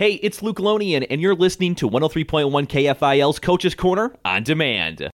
[0.00, 5.10] Hey, it's Luke Lonian, and you're listening to 103.1 KFIL's Coach's Corner on demand.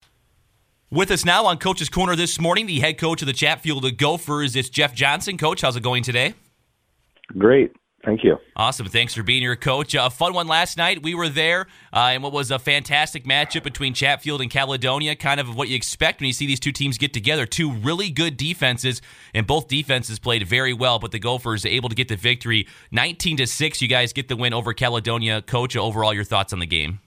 [0.92, 4.58] With us now on Coach's Corner this morning, the head coach of the Chatfield Gophers.
[4.58, 5.38] It's Jeff Johnson.
[5.38, 6.34] Coach, how's it going today?
[7.38, 7.72] Great.
[8.06, 8.38] Thank you.
[8.58, 8.88] Awesome.
[8.88, 9.96] Thanks for being here, Coach.
[9.96, 11.02] A fun one last night.
[11.02, 15.16] We were there, uh, and what was a fantastic matchup between Chatfield and Caledonia.
[15.16, 17.46] Kind of what you expect when you see these two teams get together.
[17.46, 19.02] Two really good defenses,
[19.34, 21.00] and both defenses played very well.
[21.00, 23.82] But the Gophers able to get the victory, nineteen to six.
[23.82, 25.42] You guys get the win over Caledonia.
[25.42, 27.00] Coach, overall, your thoughts on the game?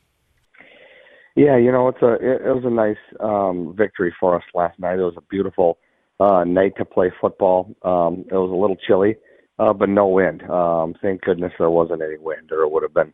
[1.35, 4.79] Yeah, you know, it's a it, it was a nice um, victory for us last
[4.79, 4.99] night.
[4.99, 5.77] It was a beautiful
[6.19, 7.77] uh, night to play football.
[7.83, 9.17] Um, it was a little chilly
[9.59, 10.43] uh, but no wind.
[10.49, 13.13] Um, thank goodness there wasn't any wind, or it would have been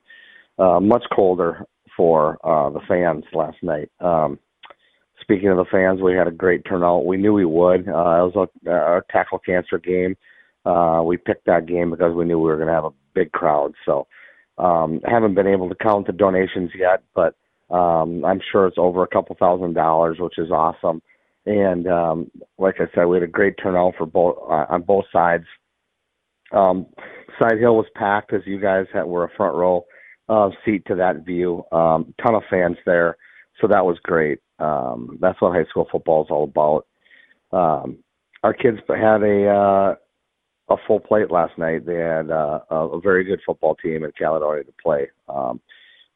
[0.59, 1.65] uh, much colder
[1.97, 3.91] for uh, the fans last night.
[4.01, 4.39] Um,
[5.21, 7.07] speaking of the fans, we had a great turnout.
[7.07, 7.89] We knew we would.
[7.89, 10.17] Uh, it was a, a tackle cancer game.
[10.65, 13.33] Uh, we picked that game because we knew we were going to have a big
[13.33, 13.75] crowd.
[13.85, 14.07] So
[14.59, 17.35] um, haven't been able to count the donations yet, but
[17.75, 21.03] um, I'm sure it's over a couple thousand dollars, which is awesome.
[21.47, 25.07] And um, like I said, we had a great turnout for both uh, on both
[25.13, 25.45] sides.
[26.53, 26.87] Um,
[27.39, 29.85] Side Hill was packed as you guys had, were a front row
[30.29, 31.65] uh, seat to that view.
[31.73, 33.17] Um, ton of fans there,
[33.61, 34.39] so that was great.
[34.59, 36.87] Um, that's what high school football is all about.
[37.53, 37.99] Um,
[38.43, 39.95] our kids had a uh,
[40.69, 41.87] a full plate last night.
[41.87, 45.09] They had uh, a very good football team in Caledonia to play.
[45.29, 45.61] Um,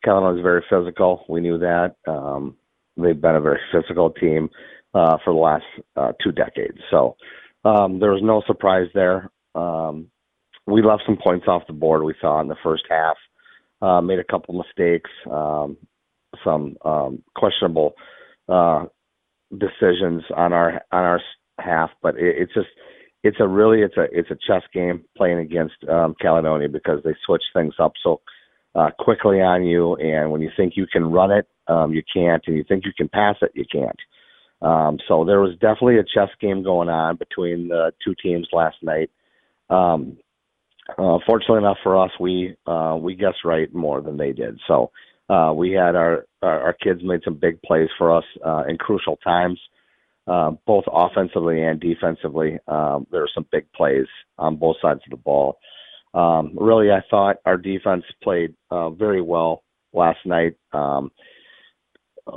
[0.05, 1.25] Caledonia is very physical.
[1.29, 1.97] We knew that.
[2.07, 2.57] Um,
[2.97, 4.49] they've been a very physical team
[4.95, 5.65] uh, for the last
[5.97, 6.79] uh, two decades.
[6.91, 7.17] So
[7.65, 9.31] um, there was no surprise there.
[9.55, 10.09] Um,
[10.67, 12.03] we left some points off the board.
[12.03, 13.17] We saw in the first half,
[13.83, 15.77] uh, made a couple mistakes, um,
[16.45, 17.95] some um, questionable
[18.49, 18.85] uh,
[19.57, 21.21] decisions on our on our
[21.59, 22.69] half, but it, it's just
[23.23, 27.15] it's a really it's a it's a chess game playing against um, Caledonia because they
[27.25, 28.21] switch things up so
[28.75, 32.43] uh, quickly on you, and when you think you can run it, um, you can't,
[32.47, 33.99] and you think you can pass it, you can't.
[34.63, 38.77] Um, so there was definitely a chess game going on between the two teams last
[38.83, 39.11] night.
[39.71, 40.19] Um,
[40.99, 44.59] uh, fortunately enough for us, we uh, we guessed right more than they did.
[44.67, 44.91] So
[45.29, 48.79] uh, we had our, our our kids made some big plays for us uh, in
[48.79, 49.59] crucial times,
[50.27, 52.59] uh, both offensively and defensively.
[52.69, 54.07] Um, there were some big plays
[54.39, 55.59] on both sides of the ball.
[56.15, 60.57] Um, really, I thought our defense played uh, very well last night.
[60.73, 61.11] Um,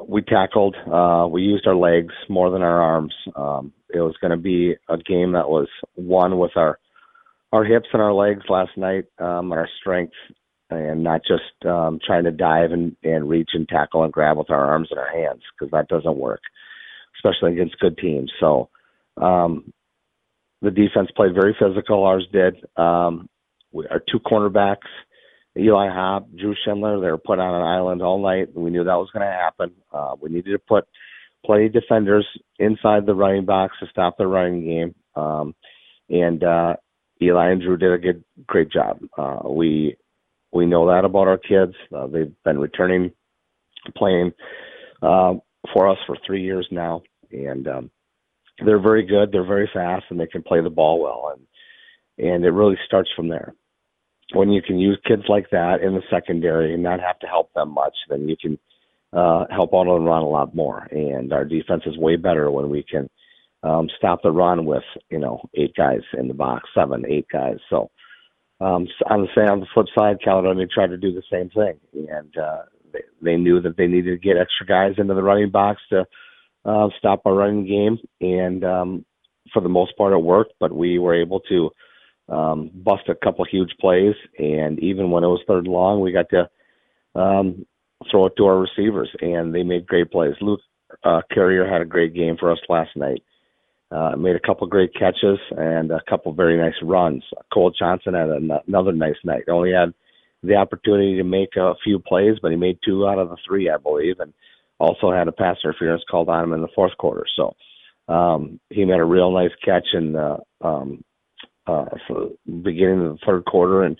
[0.07, 3.13] we tackled, uh, we used our legs more than our arms.
[3.35, 6.77] Um, it was going to be a game that was won with our
[7.51, 10.13] our hips and our legs last night, um, our strength,
[10.69, 14.51] and not just um, trying to dive and, and reach and tackle and grab with
[14.51, 16.41] our arms and our hands because that doesn't work,
[17.17, 18.31] especially against good teams.
[18.39, 18.69] So
[19.17, 19.73] um,
[20.61, 22.03] the defense played very physical.
[22.03, 22.55] Ours did.
[22.77, 23.29] Um,
[23.71, 24.87] we, our two cornerbacks,
[25.57, 28.49] Eli Hobb, Drew Schindler, they were put on an island all night.
[28.53, 29.71] And we knew that was going to happen.
[29.91, 30.85] Uh, we needed to put
[31.45, 32.27] plenty of defenders
[32.59, 34.95] inside the running box to stop the running game.
[35.15, 35.55] Um,
[36.09, 36.75] and uh,
[37.21, 38.99] Eli and Drew did a good, great job.
[39.17, 39.97] Uh, we
[40.51, 41.73] we know that about our kids.
[41.95, 43.11] Uh, they've been returning,
[43.95, 44.31] playing
[45.01, 45.35] uh,
[45.73, 47.91] for us for three years now, and um,
[48.65, 49.31] they're very good.
[49.31, 51.35] They're very fast, and they can play the ball well.
[51.35, 53.53] And and it really starts from there.
[54.33, 57.51] When you can use kids like that in the secondary and not have to help
[57.53, 58.59] them much, then you can
[59.11, 60.87] uh, help out and run a lot more.
[60.91, 63.09] And our defense is way better when we can
[63.63, 67.57] um, stop the run with you know eight guys in the box, seven, eight guys.
[67.69, 67.89] So
[68.61, 71.79] um, on the same on the flip side, Caledonia tried to do the same thing,
[72.09, 75.49] and uh, they, they knew that they needed to get extra guys into the running
[75.49, 76.05] box to
[76.65, 79.05] uh, stop our running game, and um,
[79.53, 80.53] for the most part, it worked.
[80.59, 81.69] But we were able to
[82.29, 86.11] um, bust a couple huge plays, and even when it was third and long, we
[86.11, 86.49] got to
[87.19, 87.65] um,
[88.09, 90.35] throw it to our receivers, and they made great plays.
[90.41, 90.61] Luke
[91.03, 93.23] uh, Carrier had a great game for us last night.
[93.91, 97.23] Uh, made a couple great catches and a couple very nice runs.
[97.51, 99.49] Cole Johnson had an- another nice night.
[99.49, 99.93] Only had
[100.43, 103.67] the opportunity to make a few plays, but he made two out of the three,
[103.69, 104.31] I believe, and
[104.79, 107.25] also had a pass interference called on him in the fourth quarter.
[107.35, 107.55] So
[108.07, 111.03] um, he made a real nice catch in the um,
[111.65, 111.85] uh,
[112.45, 113.97] beginning of the third quarter and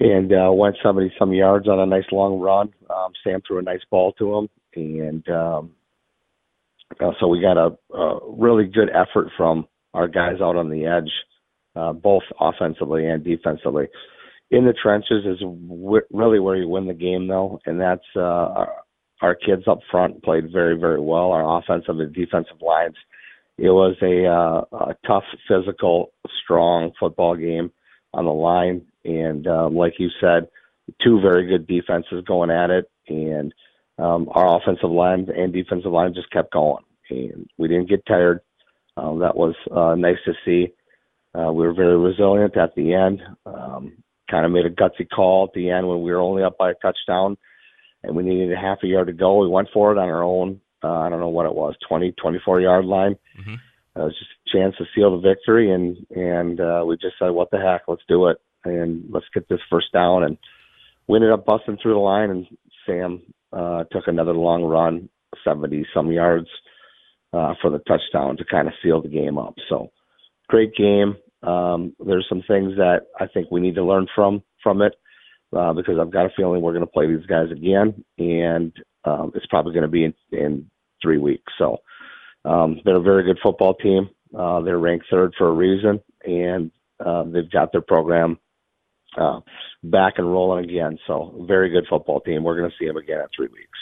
[0.00, 2.72] and uh, went seventy some yards on a nice long run.
[2.88, 5.70] Um, Sam threw a nice ball to him, and um,
[7.00, 10.86] uh, so we got a, a really good effort from our guys out on the
[10.86, 11.10] edge,
[11.76, 13.86] uh, both offensively and defensively.
[14.50, 18.20] In the trenches is w- really where you win the game, though, and that's uh,
[18.20, 18.72] our,
[19.20, 21.32] our kids up front played very, very well.
[21.32, 22.96] Our offensive and defensive lines.
[23.58, 26.12] It was a, uh, a tough, physical,
[26.42, 27.72] strong football game
[28.14, 30.48] on the line, and uh, like you said,
[31.02, 33.52] two very good defenses going at it, and
[33.98, 38.40] um, our offensive line and defensive line just kept going, and we didn't get tired.
[38.96, 40.72] Um, that was uh, nice to see.
[41.34, 43.20] Uh, we were very resilient at the end.
[43.46, 46.58] Um, kind of made a gutsy call at the end when we were only up
[46.58, 47.36] by a touchdown
[48.02, 49.38] and we needed a half a yard to go.
[49.38, 50.60] We went for it on our own.
[50.82, 53.16] Uh, I don't know what it was, 20, 24 yard line.
[53.38, 53.54] Mm-hmm.
[53.54, 57.30] It was just a chance to seal the victory, and and uh, we just said,
[57.30, 57.82] "What the heck?
[57.88, 60.38] Let's do it, and let's get this first down." And
[61.08, 62.46] we ended up busting through the line, and
[62.86, 63.22] Sam
[63.52, 65.08] uh, took another long run,
[65.44, 66.48] 70 some yards
[67.32, 69.54] uh, for the touchdown to kind of seal the game up.
[69.68, 69.90] So,
[70.48, 71.16] great game.
[71.42, 74.94] Um, there's some things that I think we need to learn from from it
[75.56, 78.72] uh, because I've got a feeling we're going to play these guys again, and
[79.04, 81.52] um, it's probably going to be in, in three weeks.
[81.58, 81.78] So
[82.44, 84.10] um, they're a very good football team.
[84.36, 86.70] Uh, they're ranked third for a reason, and
[87.04, 88.38] uh, they've got their program
[89.16, 89.40] uh,
[89.82, 90.98] back and rolling again.
[91.06, 92.44] So very good football team.
[92.44, 93.78] We're going to see them again in three weeks.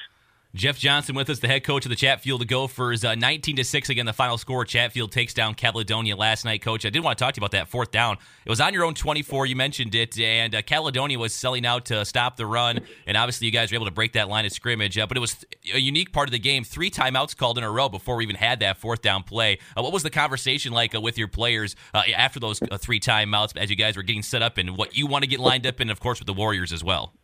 [0.57, 3.05] Jeff Johnson with us, the head coach of the Chatfield Gophers.
[3.05, 4.65] Uh, 19 to 6 again, the final score.
[4.65, 6.63] Chatfield takes down Caledonia last night.
[6.63, 8.17] Coach, I did want to talk to you about that fourth down.
[8.47, 9.45] It was on your own 24.
[9.45, 13.47] You mentioned it, and uh, Caledonia was selling out to stop the run, and obviously
[13.47, 14.97] you guys were able to break that line of scrimmage.
[14.97, 15.45] Uh, but it was
[15.75, 16.65] a unique part of the game.
[16.65, 19.59] Three timeouts called in a row before we even had that fourth down play.
[19.77, 23.55] Uh, what was the conversation like uh, with your players uh, after those three timeouts
[23.59, 25.81] as you guys were getting set up and what you want to get lined up
[25.81, 27.13] and, of course, with the Warriors as well?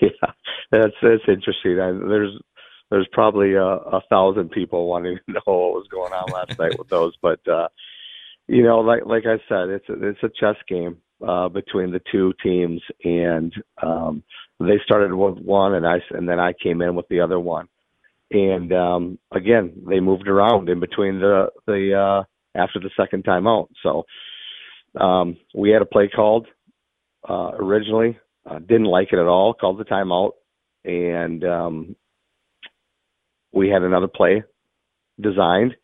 [0.00, 0.10] Yeah,
[0.72, 1.78] that's that's interesting.
[1.78, 2.36] I, there's
[2.90, 6.78] there's probably a, a thousand people wanting to know what was going on last night
[6.78, 7.14] with those.
[7.20, 7.68] But uh,
[8.46, 12.00] you know, like like I said, it's a, it's a chess game uh, between the
[12.10, 13.52] two teams, and
[13.82, 14.22] um,
[14.60, 17.68] they started with one, and I and then I came in with the other one,
[18.30, 23.46] and um, again they moved around in between the the uh, after the second time
[23.46, 23.70] out.
[23.82, 24.04] So
[25.00, 26.46] um, we had a play called
[27.28, 30.32] uh, originally, uh, didn't like it at all, called the timeout,
[30.84, 31.96] and um,
[33.54, 34.42] we had another play
[35.20, 35.74] designed,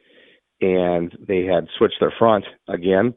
[0.60, 3.14] and they had switched their front again.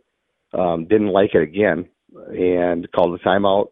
[0.53, 1.89] Um, didn't like it again,
[2.29, 3.67] and called the timeout.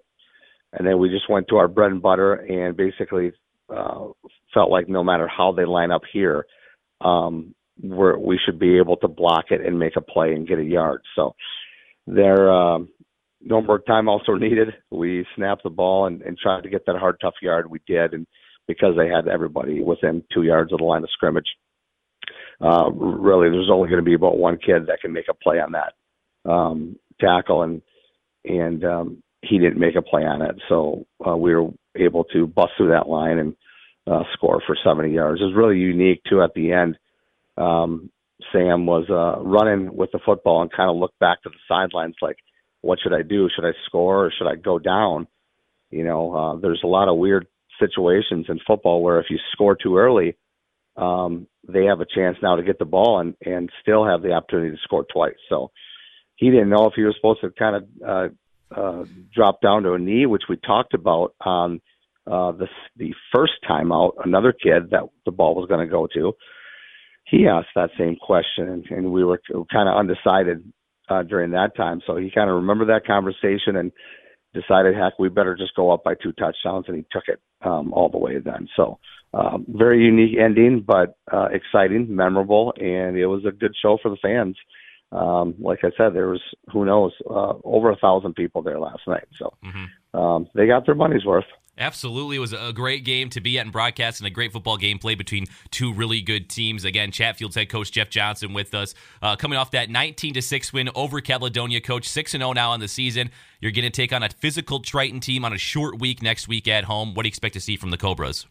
[0.74, 3.34] And then we just went to our bread and butter, and basically
[3.70, 4.08] uh,
[4.54, 6.46] felt like no matter how they line up here,
[7.02, 10.60] um, we're, we should be able to block it and make a play and get
[10.60, 11.02] a yard.
[11.16, 11.36] So
[12.08, 12.90] there, um,
[13.42, 14.70] no more timeouts were needed.
[14.92, 17.70] We snapped the ball and, and tried to get that hard, tough yard.
[17.70, 18.28] We did, and
[18.72, 21.48] because they had everybody within two yards of the line of scrimmage.
[22.60, 25.60] Uh, really, there's only going to be about one kid that can make a play
[25.60, 25.94] on that
[26.50, 27.82] um, tackle, and
[28.46, 30.56] and um, he didn't make a play on it.
[30.70, 33.56] So uh, we were able to bust through that line and
[34.08, 35.42] uh, score for 70 yards.
[35.42, 36.42] It was really unique too.
[36.42, 36.98] At the end,
[37.58, 38.10] um,
[38.52, 42.16] Sam was uh, running with the football and kind of looked back to the sidelines
[42.22, 42.38] like,
[42.82, 43.50] "What should I do?
[43.56, 45.28] Should I score or should I go down?"
[45.90, 47.48] You know, uh, there's a lot of weird
[47.82, 50.38] situations in football where if you score too early,
[50.96, 54.32] um, they have a chance now to get the ball and and still have the
[54.32, 55.42] opportunity to score twice.
[55.50, 55.72] So
[56.36, 59.94] he didn't know if he was supposed to kind of uh, uh, drop down to
[59.94, 61.82] a knee, which we talked about on
[62.28, 62.68] uh, the
[62.98, 64.16] the first time out.
[64.24, 66.34] Another kid that the ball was going to go to,
[67.26, 69.42] he asked that same question, and, and we were
[69.72, 70.72] kind of undecided
[71.10, 72.02] uh, during that time.
[72.06, 73.92] So he kind of remembered that conversation and
[74.54, 77.94] decided, heck, we better just go up by two touchdowns, and he took it um,
[77.94, 78.68] all the way then.
[78.76, 79.00] So,
[79.34, 84.10] um, very unique ending, but uh, exciting, memorable, and it was a good show for
[84.10, 84.58] the fans.
[85.12, 86.42] Um, like I said, there was
[86.72, 89.86] who knows uh, over a thousand people there last night, so mm-hmm.
[90.14, 91.46] Um, they got their money's worth.
[91.78, 92.36] Absolutely.
[92.36, 95.00] It was a great game to be at and broadcast and a great football game
[95.00, 96.84] played between two really good teams.
[96.84, 98.94] Again, Chatfield's head coach Jeff Johnson with us.
[99.22, 102.82] Uh, coming off that 19 to 6 win over Caledonia, coach 6 0 now on
[102.82, 103.32] the season.
[103.62, 106.68] You're going to take on a physical Triton team on a short week next week
[106.68, 107.14] at home.
[107.14, 108.46] What do you expect to see from the Cobras?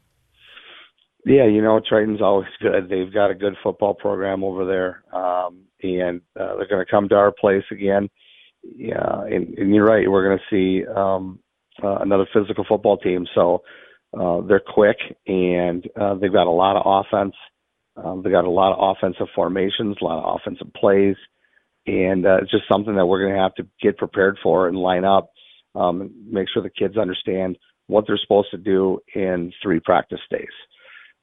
[1.27, 2.89] Yeah, you know, Triton's always good.
[2.89, 5.05] They've got a good football program over there.
[5.15, 8.09] Um, and uh, they're going to come to our place again.
[8.63, 10.11] Yeah, and, and you're right.
[10.11, 11.39] We're going to see um,
[11.83, 13.27] uh, another physical football team.
[13.35, 13.63] So
[14.19, 14.97] uh, they're quick
[15.27, 17.35] and uh, they've got a lot of offense.
[17.97, 21.17] Um, they've got a lot of offensive formations, a lot of offensive plays,
[21.87, 24.77] and uh, it's just something that we're going to have to get prepared for and
[24.77, 25.31] line up.
[25.75, 27.57] Um, make sure the kids understand
[27.87, 30.49] what they're supposed to do in three practice days.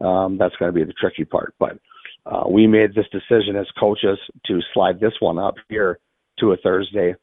[0.01, 1.55] Um, that's going to be the tricky part.
[1.59, 1.79] But
[2.25, 5.99] uh, we made this decision as coaches to slide this one up here
[6.39, 7.15] to a Thursday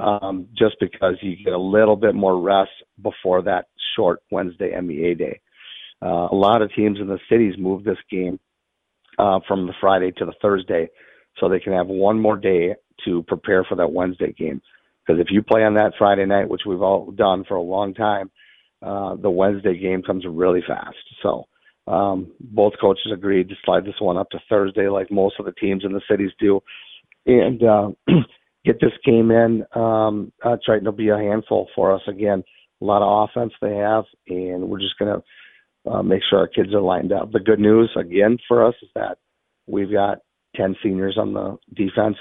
[0.00, 2.70] um, just because you get a little bit more rest
[3.02, 3.66] before that
[3.96, 5.40] short Wednesday MEA day.
[6.02, 8.40] Uh, a lot of teams in the cities move this game
[9.18, 10.88] uh, from the Friday to the Thursday
[11.38, 14.62] so they can have one more day to prepare for that Wednesday game.
[15.06, 17.94] Because if you play on that Friday night, which we've all done for a long
[17.94, 18.30] time,
[18.82, 20.96] uh, the Wednesday game comes really fast.
[21.22, 21.46] So
[21.86, 25.52] um, both coaches agreed to slide this one up to Thursday, like most of the
[25.52, 26.62] teams in the cities do,
[27.26, 27.90] and uh,
[28.64, 29.64] get this game in.
[29.74, 32.42] Um, uh, Triton will be a handful for us again.
[32.80, 36.48] A lot of offense they have, and we're just going to uh, make sure our
[36.48, 37.32] kids are lined up.
[37.32, 39.18] The good news again for us is that
[39.66, 40.18] we've got
[40.56, 42.16] 10 seniors on the defense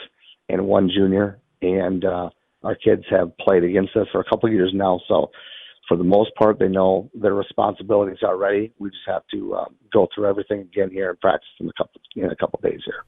[0.49, 2.29] and one junior, and uh,
[2.63, 4.99] our kids have played against us for a couple of years now.
[5.07, 5.31] So,
[5.87, 8.71] for the most part, they know their responsibilities already.
[8.77, 12.01] We just have to uh, go through everything again here and practice in a couple
[12.15, 13.03] in a couple days here.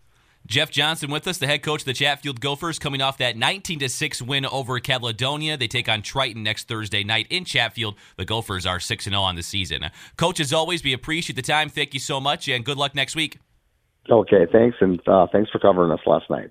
[0.48, 3.80] Jeff Johnson with us, the head coach of the Chatfield Gophers, coming off that 19
[3.80, 5.56] to 6 win over Caledonia.
[5.56, 7.96] They take on Triton next Thursday night in Chatfield.
[8.18, 9.86] The Gophers are 6 0 on the season.
[10.18, 11.70] Coach, as always, we appreciate the time.
[11.70, 13.38] Thank you so much, and good luck next week.
[14.10, 16.50] Okay, thanks, and uh, thanks for covering us last night.